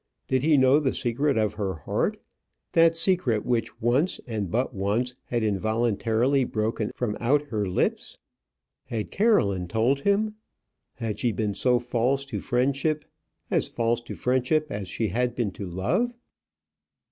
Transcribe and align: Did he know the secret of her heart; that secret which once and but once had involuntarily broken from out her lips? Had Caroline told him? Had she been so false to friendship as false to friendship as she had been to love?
Did 0.27 0.41
he 0.41 0.57
know 0.57 0.79
the 0.79 0.95
secret 0.95 1.37
of 1.37 1.53
her 1.53 1.75
heart; 1.75 2.19
that 2.71 2.97
secret 2.97 3.45
which 3.45 3.79
once 3.79 4.19
and 4.25 4.49
but 4.49 4.73
once 4.73 5.13
had 5.25 5.43
involuntarily 5.43 6.43
broken 6.43 6.91
from 6.91 7.15
out 7.19 7.43
her 7.49 7.67
lips? 7.69 8.17
Had 8.85 9.11
Caroline 9.11 9.67
told 9.67 9.99
him? 9.99 10.37
Had 10.95 11.19
she 11.19 11.31
been 11.31 11.53
so 11.53 11.77
false 11.77 12.25
to 12.25 12.39
friendship 12.39 13.05
as 13.51 13.67
false 13.67 14.01
to 14.01 14.15
friendship 14.15 14.71
as 14.71 14.87
she 14.87 15.09
had 15.09 15.35
been 15.35 15.51
to 15.51 15.67
love? 15.67 16.15